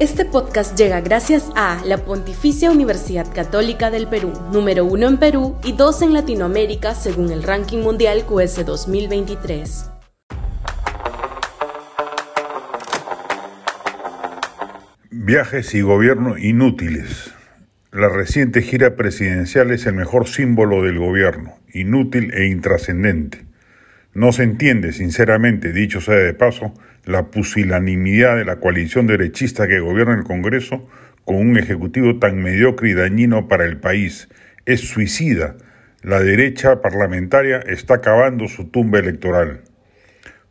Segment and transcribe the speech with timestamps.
[0.00, 5.56] Este podcast llega gracias a la Pontificia Universidad Católica del Perú, número uno en Perú
[5.64, 9.90] y dos en Latinoamérica según el ranking mundial QS 2023.
[15.10, 17.34] Viajes y gobierno inútiles.
[17.90, 23.47] La reciente gira presidencial es el mejor símbolo del gobierno, inútil e intrascendente.
[24.14, 26.74] No se entiende, sinceramente, dicho sea de paso,
[27.04, 30.88] la pusilanimidad de la coalición derechista que gobierna el Congreso
[31.24, 34.28] con un ejecutivo tan mediocre y dañino para el país.
[34.64, 35.56] Es suicida.
[36.02, 39.60] La derecha parlamentaria está acabando su tumba electoral.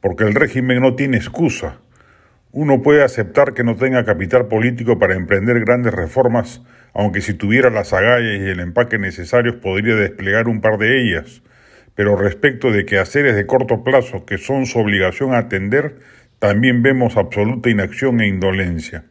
[0.00, 1.78] Porque el régimen no tiene excusa.
[2.50, 6.62] Uno puede aceptar que no tenga capital político para emprender grandes reformas,
[6.92, 11.42] aunque si tuviera las agallas y el empaque necesarios podría desplegar un par de ellas.
[11.94, 15.96] Pero respecto de que haceres de corto plazo que son su obligación atender,
[16.38, 19.04] también vemos absoluta inacción e indolencia.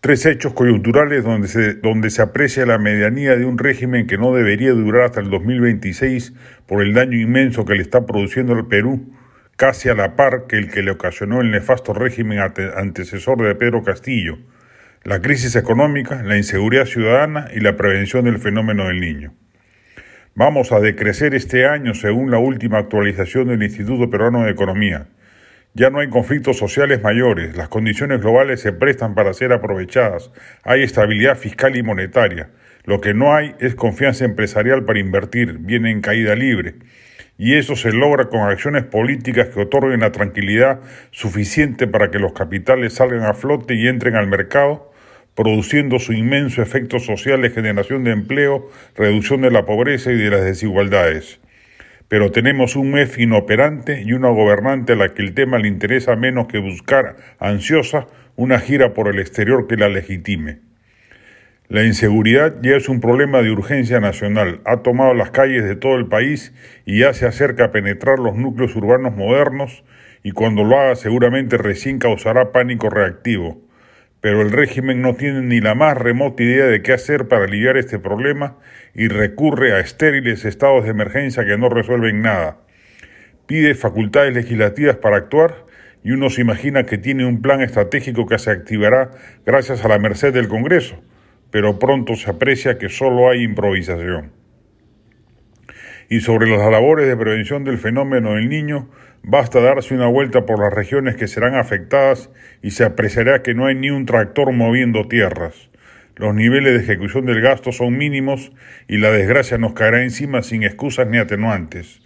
[0.00, 4.34] Tres hechos coyunturales donde se, donde se aprecia la medianía de un régimen que no
[4.34, 6.32] debería durar hasta el 2026
[6.66, 9.14] por el daño inmenso que le está produciendo al Perú,
[9.56, 13.84] casi a la par que el que le ocasionó el nefasto régimen antecesor de Pedro
[13.84, 14.38] Castillo,
[15.04, 19.34] la crisis económica, la inseguridad ciudadana y la prevención del fenómeno del niño.
[20.34, 25.08] Vamos a decrecer este año según la última actualización del Instituto Peruano de Economía.
[25.74, 30.30] Ya no hay conflictos sociales mayores, las condiciones globales se prestan para ser aprovechadas,
[30.62, 32.48] hay estabilidad fiscal y monetaria.
[32.84, 36.76] Lo que no hay es confianza empresarial para invertir, viene en caída libre.
[37.36, 40.80] Y eso se logra con acciones políticas que otorguen la tranquilidad
[41.10, 44.91] suficiente para que los capitales salgan a flote y entren al mercado,
[45.34, 50.30] produciendo su inmenso efecto social de generación de empleo, reducción de la pobreza y de
[50.30, 51.40] las desigualdades.
[52.08, 56.14] Pero tenemos un MEF inoperante y una gobernante a la que el tema le interesa
[56.16, 60.60] menos que buscar, ansiosa, una gira por el exterior que la legitime.
[61.68, 65.96] La inseguridad ya es un problema de urgencia nacional, ha tomado las calles de todo
[65.96, 66.52] el país
[66.84, 69.82] y ya se acerca a penetrar los núcleos urbanos modernos
[70.22, 73.58] y cuando lo haga seguramente recién causará pánico reactivo
[74.22, 77.76] pero el régimen no tiene ni la más remota idea de qué hacer para aliviar
[77.76, 78.56] este problema
[78.94, 82.58] y recurre a estériles estados de emergencia que no resuelven nada.
[83.46, 85.66] Pide facultades legislativas para actuar
[86.04, 89.10] y uno se imagina que tiene un plan estratégico que se activará
[89.44, 91.02] gracias a la merced del Congreso,
[91.50, 94.41] pero pronto se aprecia que solo hay improvisación.
[96.12, 98.90] Y sobre las labores de prevención del fenómeno del niño,
[99.24, 102.28] Basta darse una vuelta por las regiones que serán afectadas
[102.60, 105.70] y se apreciará que no hay ni un tractor moviendo tierras.
[106.16, 108.50] Los niveles de ejecución del gasto son mínimos
[108.88, 112.00] y la desgracia nos caerá encima sin excusas ni atenuantes.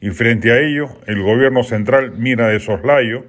[0.00, 3.26] Y frente a ello, el gobierno central mira de soslayo,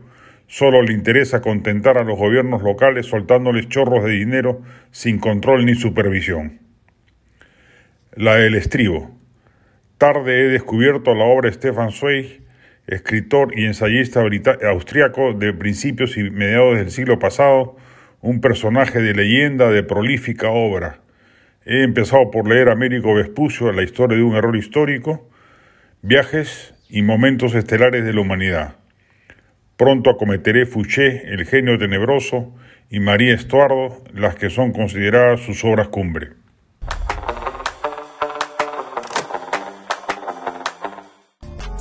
[0.47, 4.61] solo le interesa contentar a los gobiernos locales soltándoles chorros de dinero
[4.91, 6.59] sin control ni supervisión.
[8.15, 9.22] La del estribo.
[10.03, 12.41] Tarde he descubierto la obra de Stefan Zweig
[12.87, 14.21] escritor y ensayista
[14.69, 17.77] austriaco de principios y mediados del siglo pasado,
[18.19, 20.99] un personaje de leyenda de prolífica obra.
[21.65, 25.29] He empezado por leer Américo Vespucio, La historia de un error histórico,
[26.01, 28.75] Viajes y momentos estelares de la humanidad.
[29.77, 32.53] Pronto acometeré Fouché, El genio tenebroso,
[32.89, 36.42] y María Estuardo, las que son consideradas sus obras cumbre.